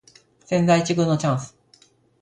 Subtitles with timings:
[0.47, 1.55] 千載一遇のチャンス